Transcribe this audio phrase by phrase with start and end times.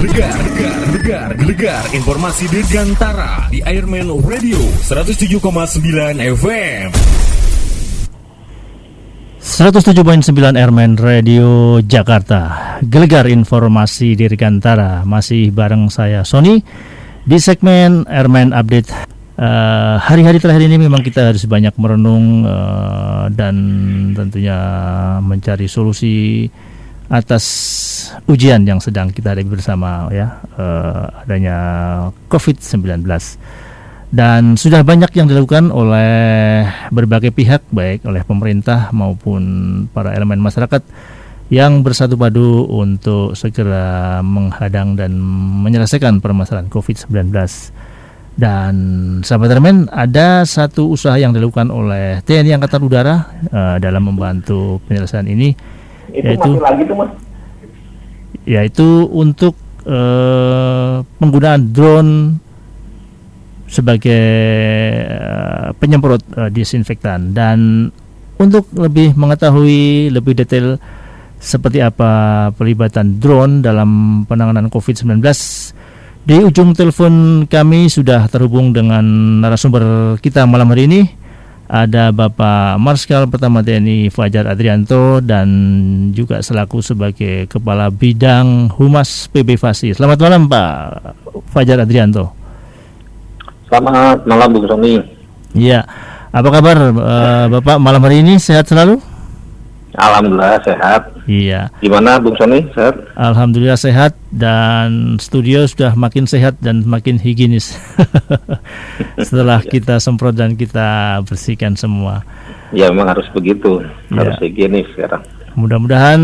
[0.00, 5.36] Gelegar, gelegar, gelegar, gelegar informasi dirgantara di Airman Radio 107,9
[6.40, 6.88] FM.
[9.44, 12.80] 107.9 Airman Radio Jakarta.
[12.80, 16.64] Gelegar informasi Dirgantara Masih bareng saya Sony
[17.28, 18.88] Di segmen Airman Update.
[19.36, 23.56] Uh, Hari-hari terakhir ini memang kita harus banyak merenung uh, Dan
[24.16, 24.56] tentunya
[25.20, 26.48] mencari solusi
[27.10, 27.44] atas
[28.30, 31.58] ujian yang sedang kita hadapi bersama ya uh, adanya
[32.30, 33.02] COVID-19
[34.14, 39.42] dan sudah banyak yang dilakukan oleh berbagai pihak baik oleh pemerintah maupun
[39.90, 40.82] para elemen masyarakat
[41.50, 45.10] yang bersatu padu untuk segera menghadang dan
[45.66, 47.10] menyelesaikan permasalahan COVID-19
[48.38, 48.74] dan
[49.26, 53.14] sahabat elemen ada satu usaha yang dilakukan oleh TNI Angkatan Udara
[53.50, 55.79] uh, dalam membantu penyelesaian ini
[56.12, 57.10] itu yaitu, masih lagi tuh mas.
[58.46, 59.54] Yaitu untuk
[59.86, 62.12] uh, penggunaan drone
[63.70, 64.26] sebagai
[65.14, 67.30] uh, penyemprot uh, disinfektan.
[67.34, 67.90] Dan
[68.40, 70.80] untuk lebih mengetahui lebih detail
[71.40, 75.24] seperti apa pelibatan drone dalam penanganan COVID-19
[76.20, 79.02] di ujung telepon kami sudah terhubung dengan
[79.40, 81.00] narasumber kita malam hari ini
[81.70, 85.46] ada Bapak Marskal Pertama TNI Fajar Adrianto dan
[86.10, 89.94] juga selaku sebagai Kepala Bidang Humas PB Fasi.
[89.94, 90.66] Selamat malam Pak
[91.54, 92.34] Fajar Adrianto.
[93.70, 94.98] Selamat malam Bung Sony.
[95.54, 95.86] Iya.
[96.34, 98.98] Apa kabar uh, Bapak malam hari ini sehat selalu?
[99.98, 101.02] Alhamdulillah sehat.
[101.26, 101.70] Iya.
[101.82, 102.62] Gimana Bung Sony?
[102.74, 102.94] Sehat?
[103.18, 107.74] Alhamdulillah sehat dan studio sudah makin sehat dan makin higienis.
[109.26, 112.22] Setelah kita semprot dan kita bersihkan semua.
[112.70, 113.82] Ya memang harus begitu.
[114.14, 114.22] Ya.
[114.22, 115.26] Harus higienis sekarang.
[115.58, 116.22] Mudah-mudahan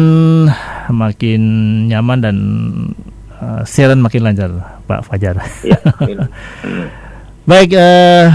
[0.95, 1.43] makin
[1.91, 2.37] nyaman dan
[3.43, 4.51] uh, siaran makin lancar,
[4.87, 5.43] Pak Fajar.
[5.67, 5.79] Ya,
[6.63, 6.87] hmm.
[7.47, 8.31] Baik, uh,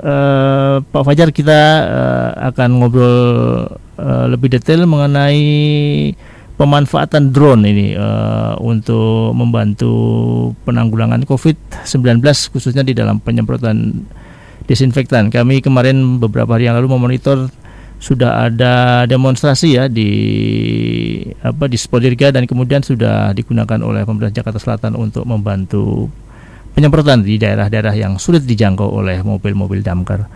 [0.00, 3.18] uh, Pak Fajar kita uh, akan ngobrol
[4.00, 5.40] uh, lebih detail mengenai
[6.60, 9.92] pemanfaatan drone ini uh, untuk membantu
[10.68, 12.20] penanggulangan COVID-19
[12.52, 14.04] khususnya di dalam penyemprotan
[14.68, 15.32] disinfektan.
[15.32, 17.48] Kami kemarin beberapa hari yang lalu memonitor
[18.00, 20.10] sudah ada demonstrasi ya di
[21.44, 26.08] apa di Spodirga dan kemudian sudah digunakan oleh pemerintah Jakarta Selatan untuk membantu
[26.74, 30.26] penyemprotan di daerah-daerah yang sulit dijangkau oleh mobil-mobil damkar.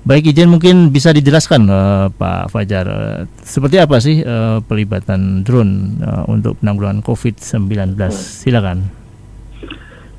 [0.00, 6.00] Baik izin mungkin bisa dijelaskan uh, Pak Fajar uh, seperti apa sih uh, pelibatan drone
[6.00, 8.00] uh, untuk penanggulangan COVID-19?
[8.08, 8.88] Silakan.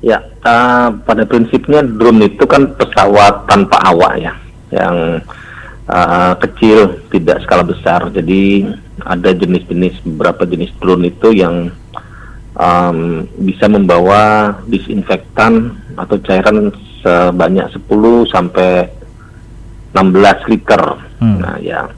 [0.02, 4.34] Ya, uh, pada prinsipnya drone itu kan pesawat tanpa awak ya,
[4.70, 5.18] yang
[5.90, 8.06] uh, kecil tidak skala besar.
[8.14, 8.70] Jadi
[9.02, 11.74] ada jenis-jenis beberapa jenis drone itu yang
[12.62, 16.70] um, bisa membawa disinfektan atau cairan
[17.02, 18.86] sebanyak 10 sampai
[19.92, 20.82] 16 liter.
[21.18, 21.38] Hmm.
[21.42, 21.90] Nah, ya.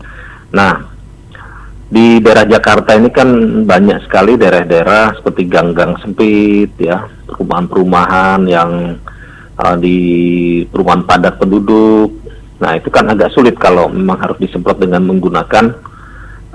[0.50, 0.88] Nah,
[1.92, 3.28] di daerah Jakarta ini kan
[3.69, 8.98] banyak sekali daerah-daerah seperti gang-gang sempit ya, perumahan-perumahan yang
[9.60, 9.98] uh, di
[10.72, 12.10] perumahan padat penduduk.
[12.58, 15.75] Nah, itu kan agak sulit kalau memang harus disemprot dengan menggunakan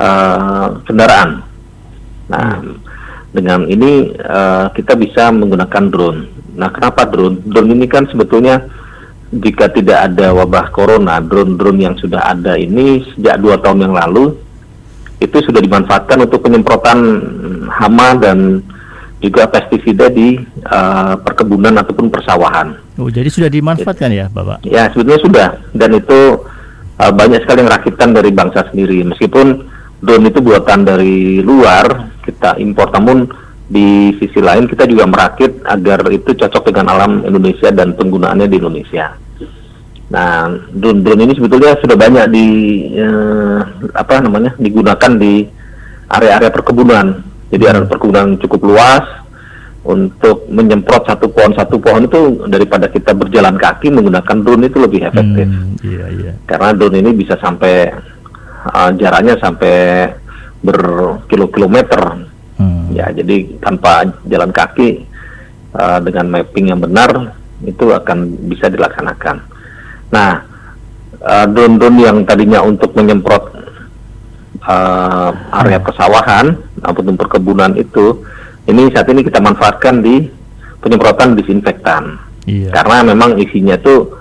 [0.01, 1.45] uh, kendaraan.
[2.29, 2.78] Nah, hmm.
[3.29, 6.19] Dengan ini uh, kita bisa menggunakan drone.
[6.57, 7.40] Nah, kenapa drone?
[7.45, 8.66] Drone ini kan sebetulnya
[9.29, 14.34] jika tidak ada wabah corona, drone-drone yang sudah ada ini sejak dua tahun yang lalu
[15.19, 16.97] itu sudah dimanfaatkan untuk penyemprotan
[17.69, 18.63] hama dan
[19.19, 22.72] juga pestisida di uh, perkebunan ataupun persawahan.
[22.95, 24.63] Oh, jadi sudah dimanfaatkan ya, Bapak?
[24.63, 25.47] Ya, sebetulnya sudah.
[25.75, 26.19] Dan itu
[26.97, 29.03] uh, banyak sekali yang rakitan dari bangsa sendiri.
[29.03, 29.68] Meskipun
[30.00, 33.25] drone itu buatan dari luar, kita impor, namun
[33.69, 38.57] di sisi lain kita juga merakit agar itu cocok dengan alam Indonesia dan penggunaannya di
[38.57, 39.13] Indonesia.
[40.09, 42.47] Nah, drone-drone ini sebetulnya sudah banyak di
[42.97, 43.59] eh,
[43.94, 45.45] apa namanya digunakan di
[46.09, 47.07] area-area perkebunan.
[47.53, 49.06] Jadi area perkebunan cukup luas
[49.85, 55.01] untuk menyemprot satu pohon satu pohon itu daripada kita berjalan kaki menggunakan drone itu lebih
[55.06, 55.45] efektif.
[55.45, 56.31] Hmm, iya, iya.
[56.50, 57.94] Karena drone ini bisa sampai
[58.65, 60.09] uh, jaraknya sampai
[60.65, 62.08] berkilo-kilometer.
[63.00, 65.07] Ya, jadi tanpa jalan kaki
[65.72, 67.31] uh, dengan mapping yang benar
[67.63, 69.40] itu akan bisa dilaksanakan.
[70.12, 70.44] Nah,
[71.24, 73.56] uh, drone-drone yang tadinya untuk menyemprot
[74.68, 75.31] uh,
[75.63, 78.19] area persawahan ataupun perkebunan itu,
[78.68, 80.28] ini saat ini kita manfaatkan di
[80.84, 82.19] penyemprotan disinfektan.
[82.44, 82.75] Iya.
[82.75, 84.12] Karena memang isinya itu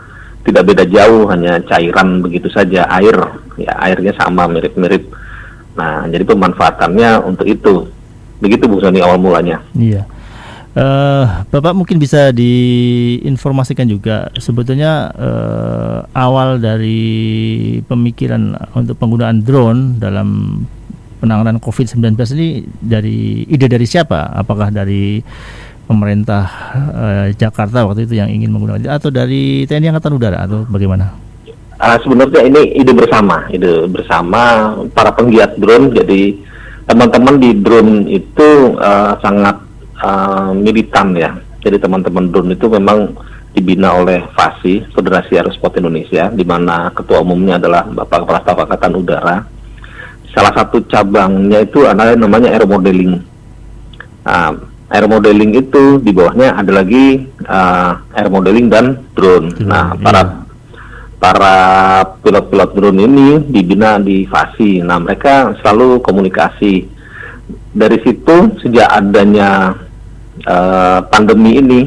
[0.46, 3.18] tidak beda jauh, hanya cairan begitu saja, air,
[3.58, 5.02] ya airnya sama mirip-mirip.
[5.74, 7.97] Nah, jadi pemanfaatannya untuk itu
[8.38, 9.62] Begitu Bu Sony awal mulanya.
[9.74, 10.06] Iya.
[10.78, 17.02] Uh, Bapak mungkin bisa diinformasikan juga sebetulnya uh, awal dari
[17.82, 20.62] pemikiran untuk penggunaan drone dalam
[21.18, 22.48] penanganan COVID-19 ini
[22.78, 24.30] dari ide dari siapa?
[24.38, 25.18] Apakah dari
[25.88, 26.44] pemerintah
[26.94, 31.10] uh, Jakarta waktu itu yang ingin menggunakan atau dari TNI Angkatan Udara atau bagaimana?
[31.78, 35.90] Uh, sebenarnya ini ide bersama, ide bersama para penggiat drone.
[35.90, 36.38] Jadi
[36.88, 39.60] teman-teman di drone itu uh, sangat
[40.00, 41.36] uh, militan ya.
[41.60, 43.12] Jadi teman-teman drone itu memang
[43.52, 48.92] dibina oleh FASI, Federasi Aerosport Indonesia, di mana ketua umumnya adalah Bapak Kepala Staf Angkatan
[48.96, 49.36] Udara.
[50.32, 53.20] Salah satu cabangnya itu adalah namanya air modeling.
[54.24, 54.52] Uh,
[54.88, 59.52] air modeling itu di bawahnya ada lagi uh, air modeling dan drone.
[59.60, 60.47] Hmm, nah, para iya.
[61.18, 61.54] Para
[62.22, 64.86] pilot-pilot drone ini dibina di FASI.
[64.86, 66.86] Nah, mereka selalu komunikasi.
[67.68, 69.74] Dari situ sejak adanya
[70.46, 71.80] uh, pandemi ini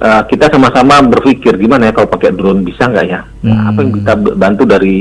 [0.00, 3.20] uh, kita sama-sama berpikir gimana ya kalau pakai drone bisa nggak ya?
[3.44, 3.68] Nah, hmm.
[3.70, 4.96] apa yang kita bantu dari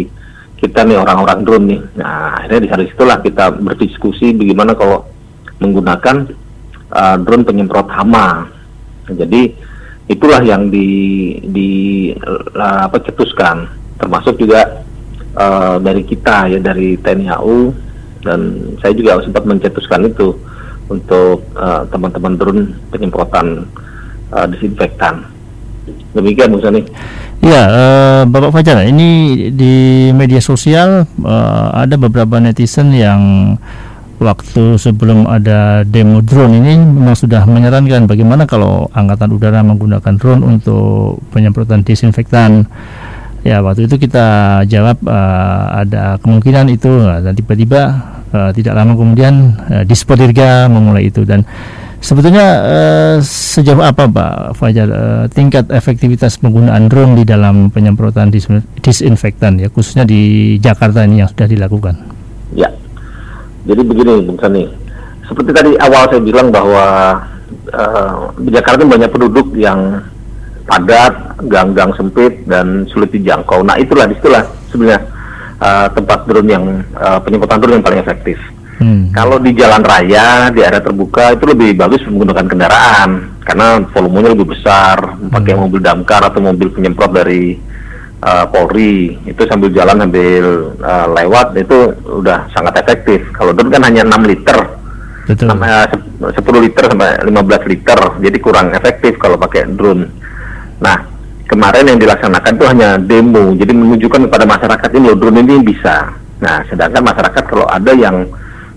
[0.63, 1.81] kita nih orang-orang drone nih.
[2.00, 5.04] Nah akhirnya di situlah kita berdiskusi bagaimana kalau
[5.60, 6.31] menggunakan
[6.88, 8.48] uh, drone penyemprot hama.
[9.12, 9.51] Jadi
[10.07, 10.89] itulah yang di
[11.47, 11.71] di
[12.59, 14.83] apa cetuskan termasuk juga
[15.38, 17.71] uh, dari kita ya dari TNI AU
[18.23, 18.39] dan
[18.79, 20.35] saya juga sempat mencetuskan itu
[20.91, 22.59] untuk uh, teman-teman turun
[22.91, 23.67] penyemprotan
[24.31, 25.23] uh, disinfektan.
[26.15, 26.83] Demikian Bu Sani.
[27.44, 33.55] Ya, uh, Bapak Fajar, ini di media sosial uh, ada beberapa netizen yang
[34.24, 40.42] waktu sebelum ada demo drone ini memang sudah menyarankan bagaimana kalau angkatan udara menggunakan drone
[40.42, 42.66] untuk penyemprotan disinfektan.
[43.44, 44.24] Ya, waktu itu kita
[44.72, 47.81] jawab uh, ada kemungkinan itu dan tiba-tiba
[48.31, 51.44] uh, tidak lama kemudian uh, Dispodirga memulai itu dan
[52.04, 58.48] sebetulnya uh, sejauh apa Pak Fajar uh, tingkat efektivitas penggunaan drone di dalam penyemprotan dis
[58.80, 61.96] disinfektan ya khususnya di Jakarta ini yang sudah dilakukan.
[62.54, 62.70] Ya,
[63.63, 64.68] jadi begini Bung Sani,
[65.24, 67.15] seperti tadi awal saya bilang bahwa
[67.71, 70.04] uh, di Jakarta banyak penduduk yang
[70.68, 73.63] padat, gang-gang sempit dan sulit dijangkau.
[73.63, 75.00] Nah itulah di situlah sebenarnya
[75.60, 76.65] uh, tempat drone yang
[76.95, 78.39] uh, penyemprotan drone yang paling efektif.
[78.81, 79.13] Hmm.
[79.13, 83.10] Kalau di jalan raya di area terbuka itu lebih bagus menggunakan kendaraan
[83.45, 85.62] karena volumenya lebih besar, pakai hmm.
[85.68, 87.56] mobil damkar atau mobil penyemprot dari
[88.24, 93.20] uh, Polri itu sambil jalan sambil uh, lewat itu udah sangat efektif.
[93.36, 94.58] Kalau drone kan hanya 6 liter.
[95.28, 95.48] Betul.
[95.52, 98.00] Sampai, uh, 10 liter sampai 15 liter.
[98.24, 100.08] Jadi kurang efektif kalau pakai drone.
[100.80, 100.98] Nah,
[101.48, 106.12] kemarin yang dilaksanakan itu hanya demo, jadi menunjukkan kepada masyarakat ini loh drone ini bisa.
[106.44, 108.28] Nah, sedangkan masyarakat kalau ada yang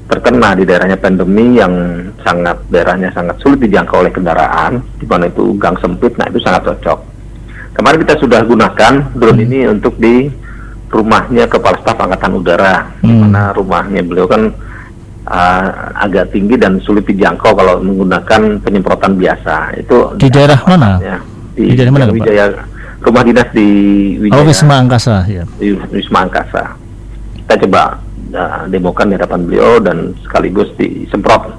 [0.07, 1.75] terkena di daerahnya pandemi yang
[2.23, 6.63] sangat daerahnya sangat sulit dijangkau oleh kendaraan, di mana itu gang sempit, nah itu sangat
[6.63, 7.16] cocok.
[7.77, 9.47] Kemarin kita sudah gunakan drone hmm.
[9.47, 10.33] ini untuk di
[10.89, 13.05] rumahnya Kepala Staf Angkatan Udara, hmm.
[13.05, 14.49] di mana rumahnya beliau kan
[15.29, 15.67] uh,
[16.01, 19.77] agak tinggi dan sulit dijangkau kalau menggunakan penyemprotan biasa.
[19.77, 20.99] Itu di daerah mana?
[21.05, 21.19] Ya
[21.57, 22.53] di, di mana Wijaya
[23.01, 23.69] rumah dinas di
[24.21, 24.41] Wijaya.
[24.41, 25.45] Oh Wisma Angkasa ya.
[25.57, 26.77] Di Wisma Angkasa.
[27.41, 27.97] Kita coba
[28.37, 31.57] uh, demokan di hadapan beliau dan sekaligus disemprot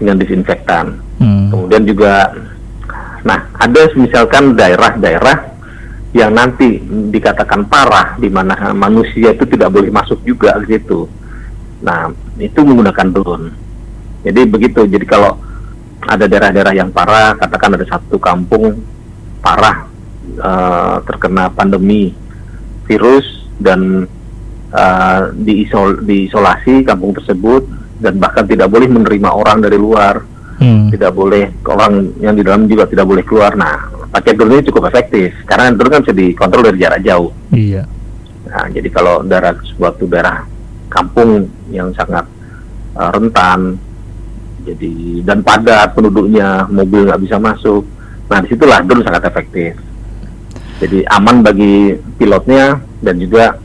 [0.00, 0.96] dengan disinfektan.
[1.20, 1.52] Hmm.
[1.52, 2.32] Kemudian juga,
[3.22, 5.52] nah ada misalkan daerah-daerah
[6.12, 11.08] yang nanti dikatakan parah di mana manusia itu tidak boleh masuk juga gitu.
[11.80, 13.48] Nah itu menggunakan drone.
[14.20, 14.84] Jadi begitu.
[14.84, 15.40] Jadi kalau
[16.04, 18.84] ada daerah-daerah yang parah, katakan ada satu kampung
[19.40, 19.88] parah
[20.38, 22.12] uh, terkena pandemi
[22.84, 24.04] virus dan
[24.70, 27.66] uh, diisol diisolasi kampung tersebut
[28.02, 30.20] dan bahkan tidak boleh menerima orang dari luar,
[30.62, 30.88] hmm.
[30.94, 33.52] tidak boleh orang yang di dalam juga tidak boleh keluar.
[33.58, 37.30] Nah, pakai drone ini cukup efektif karena drone kan bisa dikontrol dari jarak jauh.
[37.50, 37.82] Iya.
[38.46, 40.46] Nah, jadi kalau daerah suatu daerah
[40.86, 42.24] kampung yang sangat
[42.94, 43.76] uh, rentan,
[44.62, 47.82] jadi dan padat penduduknya, mobil nggak bisa masuk,
[48.32, 49.76] Nah di situlah drone sangat efektif.
[50.80, 53.60] Jadi aman bagi pilotnya dan juga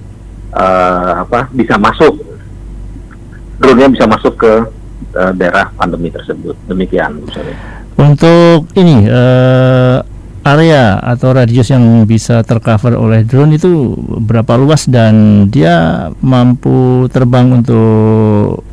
[0.51, 2.20] uh, apa bisa masuk
[3.63, 4.54] drone-nya bisa masuk ke
[5.16, 6.56] uh, daerah pandemi tersebut.
[6.68, 7.58] Demikian misalnya.
[7.98, 10.06] Untuk ini uh,
[10.48, 17.51] area atau radius yang bisa tercover oleh drone itu berapa luas dan dia mampu terbang
[17.51, 18.63] untuk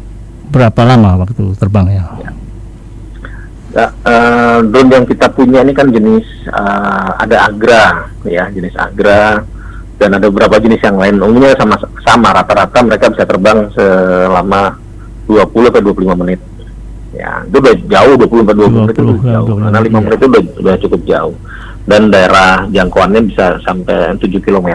[0.55, 2.05] berapa lama waktu terbang ya?
[2.23, 2.31] ya.
[3.75, 6.23] Ya, uh, drone yang kita punya ini kan jenis
[6.55, 9.43] uh, ada Agra ya, jenis Agra
[9.99, 11.19] dan ada beberapa jenis yang lain.
[11.19, 11.75] Umumnya sama
[12.07, 14.84] sama rata-rata mereka bisa terbang selama
[15.27, 16.41] 20 atau 25 menit.
[17.15, 19.47] Ya, itu udah jauh 24 20 menit itu 20, udah jauh.
[19.47, 20.01] 20 Karena 5 iya.
[20.01, 21.35] menit itu udah, udah cukup jauh.
[21.85, 24.69] Dan daerah jangkauannya bisa sampai 7 km.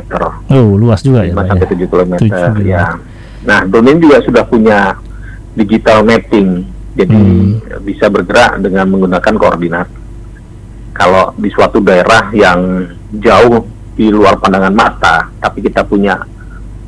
[0.48, 1.46] Oh, luas juga ya, 5 Pak.
[1.48, 1.72] sampai ya?
[1.75, 2.86] 7 km 7 ya.
[3.39, 4.79] Nah, drone ini juga sudah punya
[5.53, 6.50] digital mapping.
[6.91, 7.79] Jadi Hmm.
[7.82, 9.88] bisa bergerak dengan menggunakan koordinat.
[10.91, 13.63] Kalau di suatu daerah yang jauh
[13.94, 16.20] di luar pandangan mata, tapi kita punya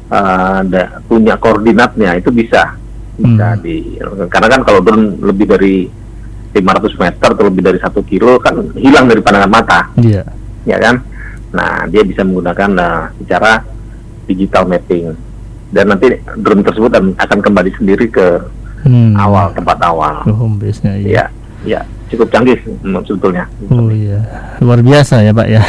[0.07, 2.75] eh, da- punya koordinatnya itu bisa
[3.13, 3.59] bisa Hmm.
[3.59, 5.75] di karena kan kalau drone lebih dari
[6.51, 10.23] 500 meter atau lebih dari satu kilo kan hilang dari pandangan mata Iya.
[10.63, 10.95] ya kan?
[11.51, 13.59] Nah, dia bisa menggunakan uh, secara
[14.25, 15.11] digital mapping
[15.69, 18.27] dan nanti drone tersebut akan kembali sendiri ke
[18.81, 19.13] Hmm.
[19.13, 20.25] awal tempat awal.
[20.25, 21.05] Ke home base-nya, iya.
[21.05, 21.25] Ya,
[21.77, 22.59] ya cukup canggih
[23.01, 23.47] sebetulnya.
[23.67, 24.19] Oh iya,
[24.59, 25.61] luar biasa ya Pak ya,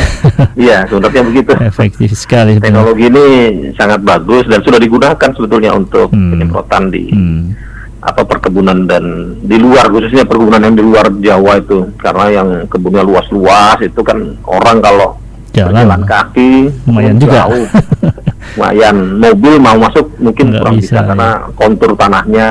[0.55, 1.51] Iya, sebenarnya begitu.
[1.57, 2.59] efektif sekali.
[2.59, 3.27] Teknologi ini
[3.73, 6.35] sangat bagus dan sudah digunakan sebetulnya untuk Hmm.
[6.35, 7.55] penyemprotan di Hmm.
[8.01, 9.05] apa perkebunan dan
[9.39, 14.19] di luar khususnya perkebunan yang di luar Jawa itu karena yang kebunnya luas-luas itu kan
[14.43, 15.15] orang kalau
[15.53, 16.03] Jalan.
[16.03, 17.79] kaki Lumayan jauh, juga.
[18.57, 21.03] lumayan mobil mau masuk mungkin Nggak kurang bisa, bisa, ya.
[21.07, 22.47] karena kontur tanahnya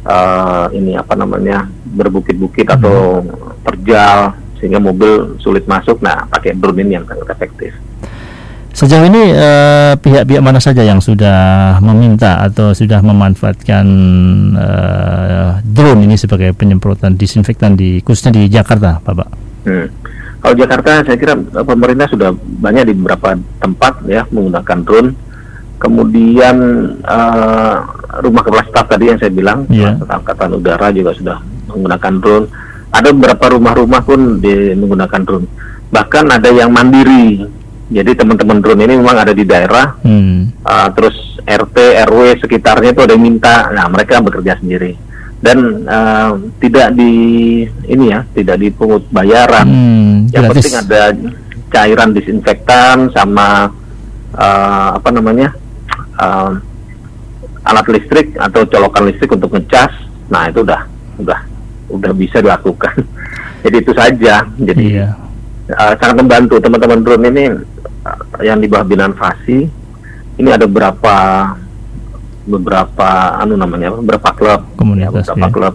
[0.00, 1.58] eh, ini apa namanya
[1.90, 3.24] berbukit-bukit atau
[3.66, 7.72] terjal sehingga mobil sulit masuk nah pakai drone ini yang sangat efektif
[8.70, 13.84] Sejauh ini eh, pihak-pihak mana saja yang sudah meminta atau sudah memanfaatkan
[14.54, 19.28] eh, drone ini sebagai penyemprotan disinfektan di khususnya di Jakarta, Bapak?
[19.66, 19.90] Hmm.
[20.40, 25.10] Kalau Jakarta, saya kira eh, pemerintah sudah banyak di beberapa tempat ya menggunakan drone.
[25.82, 26.56] Kemudian
[27.02, 27.76] eh,
[28.22, 29.98] rumah kepala staf tadi yang saya bilang, Iya.
[29.98, 31.36] Rumah angkatan udara juga sudah
[31.72, 32.46] menggunakan drone.
[32.90, 35.46] Ada beberapa rumah-rumah pun di, menggunakan drone.
[35.88, 37.42] Bahkan ada yang mandiri.
[37.90, 40.50] Jadi teman-teman drone ini memang ada di daerah, Hmm.
[40.62, 44.92] Uh, terus RT RW sekitarnya itu ada yang minta nah mereka bekerja sendiri
[45.40, 45.56] dan
[45.88, 47.12] uh, tidak di
[47.88, 50.68] ini ya tidak dipungut bayaran Hmm, yang gratis.
[50.68, 51.02] penting ada
[51.72, 53.72] cairan disinfektan sama
[54.36, 55.48] uh, apa namanya
[56.14, 56.52] uh,
[57.64, 59.90] alat listrik atau colokan listrik untuk ngecas
[60.28, 60.84] nah itu udah
[61.18, 61.40] udah
[61.90, 62.94] udah bisa dilakukan.
[63.66, 64.46] Jadi itu saja.
[64.46, 65.12] Jadi Iya.
[65.74, 67.44] uh, sangat membantu teman-teman drone ini
[68.06, 69.66] uh, yang di bawah binaan Fasi.
[70.40, 71.14] Ini ada beberapa
[72.40, 74.60] beberapa anu namanya apa, beberapa klub?
[74.74, 75.52] Komunitas, ya, beberapa ya.
[75.52, 75.74] klub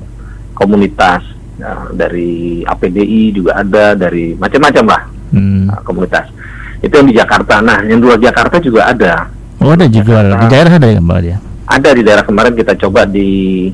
[0.56, 1.22] komunitas.
[1.56, 5.68] Ya, dari APDI juga ada dari macam-macam lah Hmm.
[5.72, 6.28] uh, komunitas.
[6.80, 7.60] Itu yang di Jakarta.
[7.60, 9.28] Nah yang di luar Jakarta juga ada.
[9.64, 10.36] Oh ada juga.
[10.36, 11.38] Di daerah ada ya Mbak ya?
[11.66, 13.68] ada di daerah kemarin kita coba di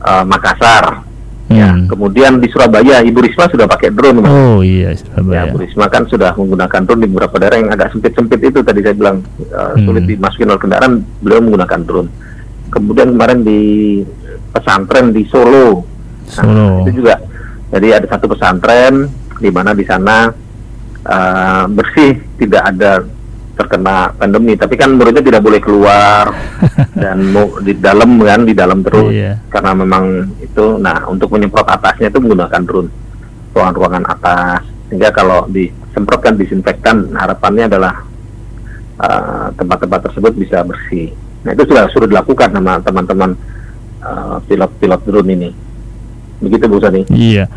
[0.00, 1.04] uh, Makassar
[1.46, 1.86] ya Hmm.
[1.86, 4.28] kemudian di Surabaya Ibu Risma sudah pakai drone Mas.
[4.28, 5.42] Oh iya Ya, Surabaya.
[5.48, 8.92] Bu Risma kan sudah menggunakan drone di beberapa daerah yang agak sempit-sempit itu tadi saya
[8.92, 9.84] bilang uh, Hmm.
[9.84, 12.10] sulit dimasukin oleh kendaraan, beliau menggunakan drone.
[12.66, 13.60] Kemudian kemarin di
[14.50, 15.86] pesantren di Solo,
[16.26, 16.82] Solo.
[16.82, 17.14] Nah, itu juga.
[17.66, 20.30] Jadi ada satu pesantren di mana di sana
[21.04, 23.06] uh, bersih, tidak ada
[23.56, 24.54] terkena pandemi.
[24.54, 26.30] Tapi kan muridnya tidak boleh keluar
[27.02, 29.40] dan mau di dalam kan di dalam terus Iya.
[29.48, 30.04] karena memang
[30.38, 30.76] itu.
[30.78, 32.90] Nah untuk menyemprot atasnya itu menggunakan drone
[33.56, 38.04] ruangan-ruangan atas sehingga kalau disemprotkan disinfektan harapannya adalah
[39.00, 41.10] uh, tempat-tempat tersebut bisa bersih.
[41.42, 43.30] Nah itu sudah sudah dilakukan sama teman-teman
[44.04, 45.50] uh, pilot-pilot drone ini.
[46.44, 47.08] Begitu Bu Sani.
[47.08, 47.48] Iya.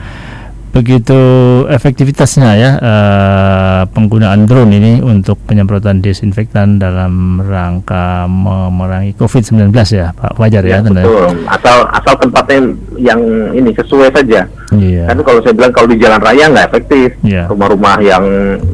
[0.70, 1.20] Begitu
[1.66, 10.38] efektivitasnya ya eh, penggunaan drone ini untuk penyemprotan disinfektan dalam rangka memerangi COVID-19 ya Pak
[10.38, 11.34] Fajar ya, Ya, betul.
[11.50, 12.60] Asal asal tempatnya
[13.02, 13.20] yang
[13.52, 14.46] ini sesuai saja.
[14.70, 15.10] Iya.
[15.10, 17.18] Kan kalau saya bilang kalau di jalan raya nggak efektif.
[17.26, 17.50] Iya.
[17.50, 18.26] Rumah-rumah yang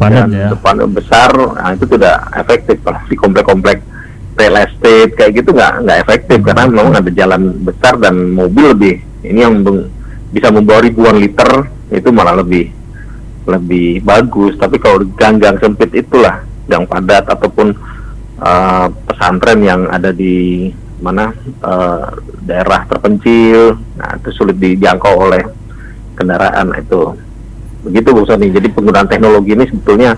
[0.03, 0.47] yang ya.
[0.51, 2.75] depan besar, nah itu tidak efektif.
[2.83, 3.79] Kalau di komplek-komplek
[4.35, 6.75] real estate kayak gitu nggak nggak efektif karena Hmm.
[6.75, 9.63] memang ada jalan besar dan mobil lebih ini yang
[10.29, 12.69] bisa membawa ribuan liter itu malah lebih
[13.45, 14.57] lebih bagus.
[14.57, 17.77] Tapi kalau gang-gang sempit itulah gang padat ataupun
[18.41, 21.29] uh, pesantren yang ada di mana
[21.61, 22.09] uh,
[22.41, 25.43] daerah terpencil, nah itu sulit dijangkau oleh
[26.15, 27.13] kendaraan itu.
[27.85, 28.49] Begitu Bu Sony.
[28.49, 30.17] Jadi penggunaan teknologi ini sebetulnya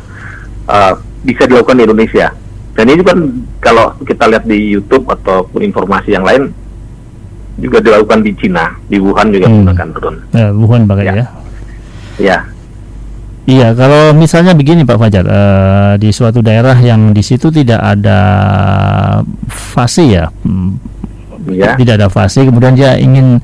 [0.69, 0.93] uh,
[1.25, 2.31] bisa dilakukan di Indonesia.
[2.77, 3.17] Dan ini kan
[3.59, 6.53] kalau kita lihat di YouTube ataupun informasi yang lain
[7.57, 9.65] juga dilakukan di Cina, di Wuhan juga Hmm.
[9.65, 10.19] menggunakan drone.
[10.29, 11.13] Ya, Wuhan pakai Ya.
[11.25, 11.27] ya.
[12.17, 12.49] Ya,
[13.47, 18.19] Iya, kalau misalnya begini Pak Fajar, eh, di suatu daerah yang di situ tidak ada
[19.47, 20.27] fase ya,
[21.47, 21.79] ya.
[21.79, 23.39] tidak ada fase, kemudian dia ingin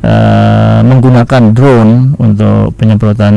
[0.00, 3.34] eh, menggunakan drone untuk penyemprotan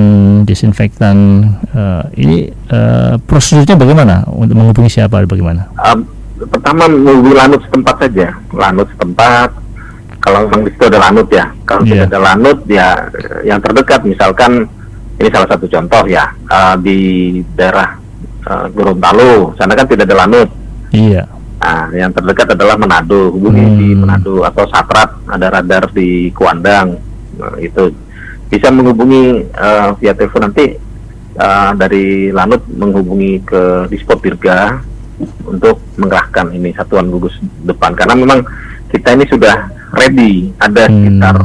[0.47, 1.43] disinfektan,
[1.75, 4.23] eh, ini eh, prosedurnya bagaimana?
[4.31, 5.27] Untuk menghubungi siapa?
[5.27, 5.75] Bagaimana?
[5.91, 6.07] Um,
[6.47, 9.51] pertama menghubungi lanut setempat saja, lanut setempat.
[10.27, 11.45] Kalau memang di situ ada lanut ya.
[11.63, 11.91] Kalau Iya.
[11.95, 12.87] tidak ada lanut ya
[13.41, 14.67] yang terdekat misalkan
[15.17, 16.99] ini salah satu contoh ya eh, di
[17.55, 17.95] daerah
[18.43, 20.49] eh, Gorontalo sana kan tidak ada lanut.
[20.91, 21.23] Iya.
[21.57, 23.75] Nah, yang terdekat adalah Manado, hubungi Hmm.
[23.75, 26.95] di Manado atau Satrat ada radar di Kuandang.
[27.33, 27.87] Nah, itu
[28.47, 30.75] bisa menghubungi eh, via telepon nanti
[31.33, 34.79] eh, dari Lanut menghubungi ke Dispot Dirga
[35.43, 37.33] untuk mengerahkan ini satuan gugus
[37.65, 38.45] depan karena memang
[38.87, 39.55] kita ini sudah
[39.93, 40.95] ready ada Hmm.
[40.97, 41.37] sekitar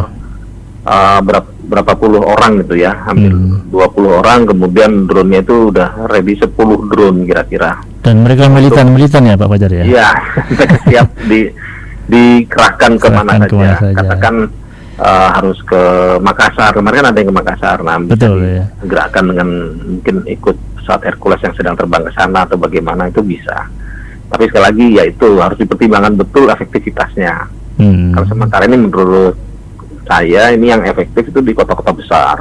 [0.83, 3.65] eh, berapa berapa puluh orang gitu ya hampir Hmm.
[3.71, 6.53] 20 orang kemudian drone-nya itu udah ready 10
[6.85, 9.85] drone kira-kira Dan mereka militan-militan ya Pak Fajar ya?
[9.87, 10.09] Iya,
[10.53, 11.41] mereka siap di
[12.05, 13.47] dikerahkan ke mana saja.
[13.47, 13.95] ke mana saja.
[13.97, 14.35] Katakan
[14.99, 15.83] eh, harus ke
[16.19, 16.71] Makassar.
[16.73, 17.79] Kemarin kan ada yang ke Makassar.
[17.81, 18.65] Nah, Betul, ya.
[18.79, 23.71] digerakkan dengan mungkin ikut pesawat Hercules yang sedang terbang ke sana atau bagaimana itu bisa.
[24.33, 27.35] Tapi sekali lagi ya itu harus dipertimbangkan betul efektivitasnya.
[27.77, 28.17] Hmm.
[28.17, 29.37] Kalau sementara ini menurut
[30.09, 32.39] saya ini yang efektif itu di kota-kota besar.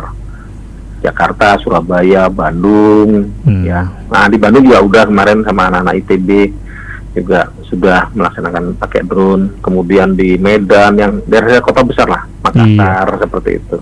[1.02, 3.64] Jakarta, Surabaya, Bandung, Hmm.
[3.66, 3.90] ya.
[4.08, 6.30] Nah di Bandung juga udah kemarin sama anak-anak ITB
[7.12, 9.60] juga sudah melaksanakan pakai drone.
[9.60, 13.78] Kemudian di Medan yang daerah kota besar lah, Makassar seperti itu.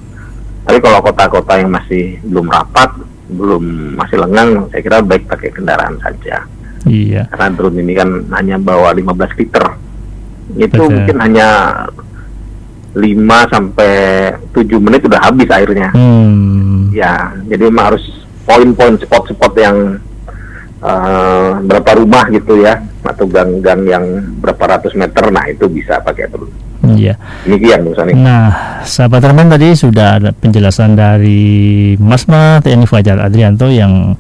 [0.63, 2.89] Tapi kalau kota-kota yang masih belum rapat,
[3.29, 3.63] belum
[3.99, 6.45] masih lengang, saya kira baik pakai kendaraan saja.
[6.87, 7.27] Iya.
[7.31, 9.65] Karena drone ini kan hanya bawa 15 liter.
[10.55, 10.93] Itu Betul.
[10.95, 11.47] mungkin hanya
[12.95, 13.93] 5 sampai
[14.55, 15.89] 7 menit udah habis airnya.
[15.93, 16.89] Hmm.
[16.95, 18.03] Ya, jadi memang harus
[18.47, 19.77] poin-poin spot-spot yang
[20.81, 24.05] eh, berapa rumah gitu ya, atau gang-gang yang
[24.41, 26.69] berapa ratus meter, nah itu bisa pakai drone.
[26.95, 27.15] Iya.
[27.43, 28.15] Demikian Bung Sani.
[28.15, 34.15] Nah, sahabat teman tadi sudah ada penjelasan dari Masma TNI Fajar Adrianto yang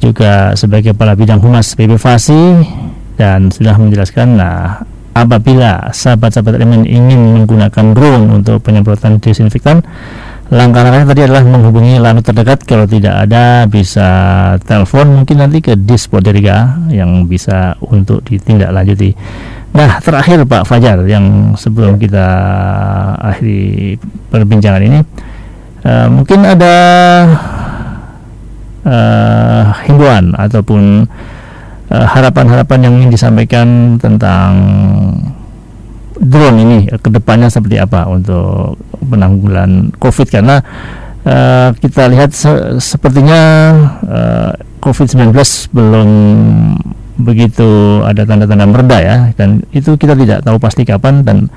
[0.00, 2.64] juga sebagai kepala bidang humas PB Fasi
[3.20, 4.80] dan sudah menjelaskan nah
[5.12, 9.84] apabila sahabat-sahabat elemen ingin menggunakan drone untuk penyemprotan disinfektan
[10.50, 12.66] langkah-langkahnya tadi adalah menghubungi lanut terdekat.
[12.66, 14.08] Kalau tidak ada bisa
[14.66, 19.14] telepon mungkin nanti ke Dispoderga yang bisa untuk ditindaklanjuti.
[19.70, 22.26] Nah, terakhir Pak Fajar yang sebelum kita
[23.22, 23.94] akhiri
[24.34, 24.98] perbincangan ini,
[25.86, 26.74] eh, mungkin ada
[28.84, 31.04] eh, himbauan ataupun
[31.90, 34.52] eh, harapan-harapan yang ingin disampaikan tentang
[36.20, 40.28] drone ini ke depannya seperti apa untuk penanggulan COVID.
[40.28, 40.60] Karena
[41.24, 43.40] eh, kita lihat se- sepertinya
[44.04, 45.32] eh, COVID-19
[45.72, 46.08] belum
[47.20, 49.16] begitu ada tanda-tanda mereda ya.
[49.36, 51.48] Dan itu kita tidak tahu pasti kapan dan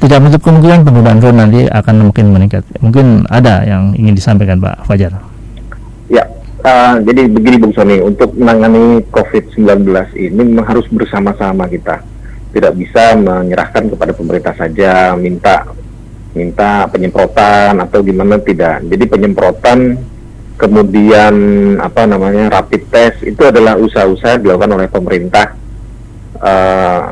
[0.00, 2.64] tidak menutup kemungkinan penggunaan drone nanti akan mungkin meningkat.
[2.82, 5.31] Mungkin ada yang ingin disampaikan Pak Fajar
[6.62, 9.82] Eh, jadi begini Bung Sony, untuk menangani COVID-19
[10.14, 12.06] ini memang harus bersama-sama kita.
[12.54, 15.66] Tidak bisa menyerahkan kepada pemerintah saja, minta
[16.38, 18.78] minta penyemprotan atau gimana tidak.
[18.86, 19.98] Jadi penyemprotan
[20.54, 21.34] kemudian
[21.82, 25.58] apa namanya rapid test itu adalah usaha-usaha dilakukan oleh pemerintah
[26.46, 27.02] eh,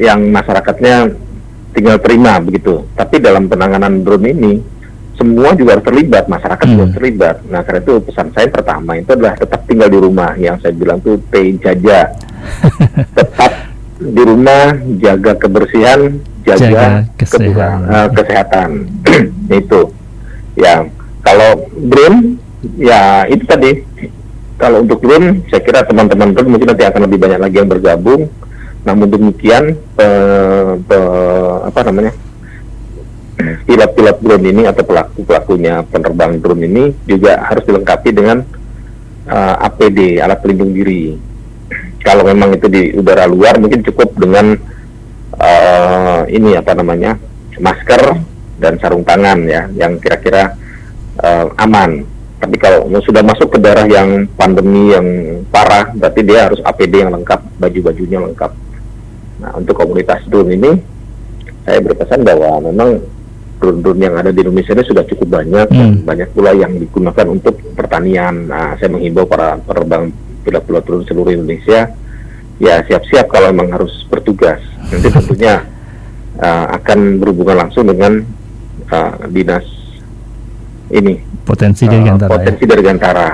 [0.00, 1.12] yang masyarakatnya
[1.76, 2.88] tinggal terima begitu.
[2.96, 4.52] Tapi dalam penanganan drone ini
[5.22, 6.84] semua juga harus terlibat, masyarakat juga Hmm.
[6.84, 7.36] harus terlibat.
[7.46, 10.98] Nah, karena itu pesan saya pertama itu adalah tetap tinggal di rumah, yang saya bilang
[10.98, 12.10] tuh stay jaja.
[13.18, 13.52] tetap
[13.96, 16.00] di rumah, jaga kebersihan,
[16.42, 17.78] jaga, Jaga kesehatan.
[17.86, 18.68] eh, kesehatan.
[19.62, 19.80] itu.
[20.52, 20.74] Ya,
[21.22, 22.42] kalau drone,
[22.74, 23.70] ya itu tadi.
[24.58, 28.26] Kalau untuk drone, saya kira teman-teman drone mungkin nanti akan lebih banyak lagi yang bergabung.
[28.82, 32.10] Namun demikian, pe- pe- apa namanya?
[33.66, 38.42] Pilot-pilot drone ini atau pelaku-pelakunya penerbang drone ini juga harus dilengkapi dengan
[39.28, 41.14] uh, APD alat pelindung diri.
[42.02, 44.58] Kalau memang itu di udara luar mungkin cukup dengan
[45.38, 47.14] uh, ini apa namanya
[47.62, 48.18] masker
[48.58, 50.58] dan sarung tangan ya yang kira-kira
[51.22, 52.02] uh, aman.
[52.42, 55.06] Tapi kalau sudah masuk ke daerah yang pandemi yang
[55.54, 58.50] parah, berarti dia harus APD yang lengkap, baju-bajunya lengkap.
[59.46, 60.70] Nah untuk komunitas drone ini
[61.62, 62.98] saya berpesan bahwa memang
[63.62, 66.02] drone-drone yang ada di Indonesia ini sudah cukup banyak dan Hmm.
[66.02, 68.50] banyak pula yang digunakan untuk pertanian.
[68.50, 70.10] Nah, saya menghimbau para penerbang
[70.42, 71.94] pilot-pilot drone seluruh Indonesia
[72.58, 74.58] ya siap-siap kalau memang harus bertugas.
[74.90, 75.62] Nanti tentunya
[76.38, 78.26] uh, akan berhubungan langsung dengan
[78.90, 79.62] uh, dinas
[80.90, 82.34] ini potensi dari uh, Gantara ya.
[82.36, 83.28] potensi dari Gantara.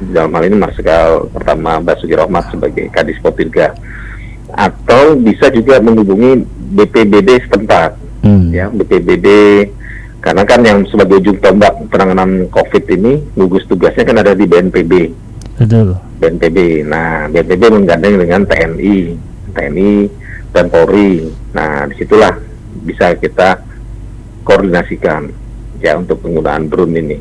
[0.00, 3.76] Dalam hal ini Marsikal pertama Basuki Rahmat sebagai Kadis Potirga
[4.48, 6.40] atau bisa juga menghubungi
[6.72, 8.52] BPBD setempat Hmm.
[8.52, 9.26] ya BPBD
[10.20, 14.92] karena kan yang sebagai ujung tombak penanganan COVID ini gugus tugasnya kan ada di BNPB
[15.56, 15.96] Betul.
[16.20, 18.96] BNPB nah BNPB menggandeng dengan TNI
[19.56, 19.92] TNI
[20.52, 22.36] dan Polri nah di situlah
[22.84, 23.60] bisa kita
[24.44, 25.30] koordinasikan
[25.80, 27.18] ya untuk penggunaan drone ini.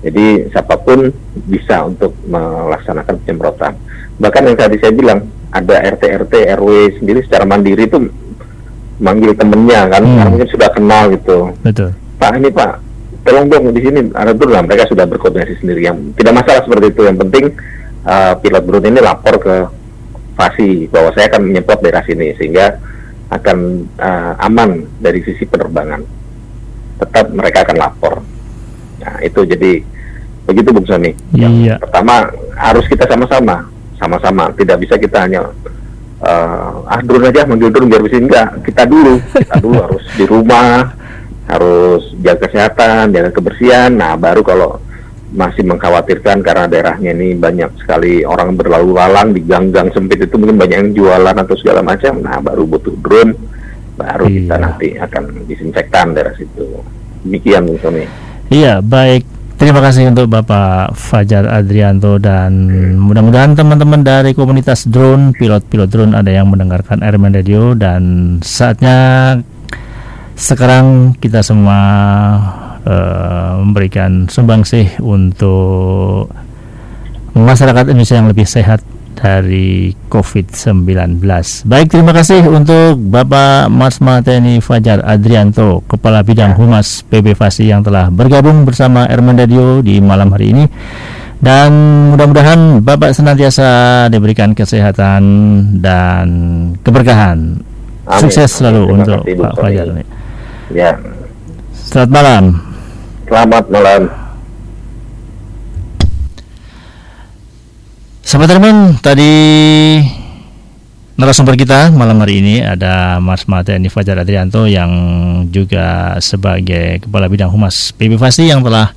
[0.00, 1.12] Jadi siapa pun
[1.44, 3.76] bisa untuk melaksanakan penyemprotan.
[4.16, 6.68] Bahkan yang tadi saya bilang ada RT RT RW
[7.00, 8.08] sendiri secara mandiri itu
[9.00, 10.28] manggil temennya kan hmm.
[10.30, 11.50] mungkin sudah kenal gitu.
[11.64, 11.90] Betul.
[12.20, 12.72] Pak ini Pak,
[13.24, 14.62] tolong dong di sini ada drone lah.
[14.68, 15.88] Mereka sudah berkoordinasi sendiri.
[15.88, 17.02] Yang tidak masalah seperti itu.
[17.08, 17.44] Yang penting
[18.04, 19.54] uh, pilot drone ini lapor ke
[20.36, 22.76] Fasi bahwa saya akan menyemprot daerah sini sehingga
[23.32, 26.04] akan uh, aman dari sisi penerbangan.
[27.00, 28.14] Tetap mereka akan lapor.
[29.00, 29.80] Nah, itu jadi
[30.44, 31.16] begitu Bung Sony.
[31.32, 31.76] Yang iya.
[31.80, 33.64] pertama harus kita sama-sama,
[33.96, 34.52] sama-sama.
[34.52, 35.48] Tidak bisa kita hanya
[36.20, 38.48] uh, ah drone aja manggil drone biar bisa enggak.
[38.64, 40.92] Kita dulu, kita dulu harus di rumah,
[41.48, 43.90] harus jaga kesehatan, jaga kebersihan.
[43.92, 44.70] Nah, baru kalau
[45.30, 50.58] masih mengkhawatirkan karena daerahnya ini banyak sekali orang berlalu lalang di gang-gang sempit itu mungkin
[50.58, 52.18] banyak yang jualan atau segala macam.
[52.20, 53.32] Nah, baru butuh drone,
[53.94, 54.36] baru iya.
[54.42, 56.82] kita nanti akan disinfektan daerah situ.
[57.20, 58.04] Demikian, Bung Sony.
[58.50, 59.39] Iya, baik.
[59.60, 62.64] Terima kasih untuk Bapak Fajar Adrianto dan
[62.96, 67.76] mudah-mudahan teman-teman dari komunitas drone, pilot-pilot drone ada yang mendengarkan Airman Radio.
[67.76, 69.36] Dan saatnya
[70.32, 71.76] sekarang kita semua
[72.88, 76.32] uh, memberikan sumbangsih untuk
[77.36, 78.80] masyarakat Indonesia yang lebih sehat
[79.18, 81.20] dari COVID-19.
[81.66, 87.84] Baik, terima kasih untuk Bapak Mas Mateni Fajar Adrianto, Kepala Bidang Humas PB Fasi yang
[87.84, 90.64] telah bergabung bersama Radio di malam hari ini.
[91.40, 91.72] Dan
[92.12, 95.22] mudah-mudahan Bapak senantiasa diberikan kesehatan
[95.80, 96.26] dan
[96.84, 97.64] keberkahan.
[98.04, 98.20] Amin.
[98.20, 99.86] Sukses selalu Terima untuk kasih, Pak Fajar.
[100.70, 100.92] Ya.
[101.72, 102.44] Selamat malam.
[103.26, 104.29] Selamat malam.
[108.30, 109.26] Sahabat teman, tadi
[111.18, 114.86] narasumber kita malam hari ini ada Mas Mateni Fajar Adrianto yang
[115.50, 118.94] juga sebagai Kepala Bidang Humas PB yang telah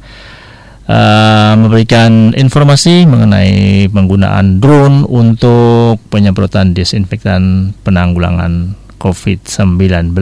[0.86, 10.14] uh, memberikan informasi mengenai penggunaan drone untuk penyemprotan disinfektan penanggulangan COVID-19.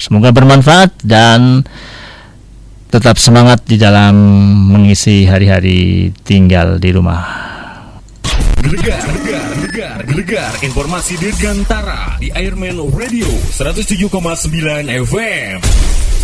[0.00, 1.68] Semoga bermanfaat dan
[2.88, 4.16] tetap semangat di dalam
[4.72, 7.57] mengisi hari-hari tinggal di rumah.
[8.62, 14.10] Gelegar, gelegar, gelegar, gelegar informasi dirgantara di Airman Radio 107,9
[15.06, 16.17] FM.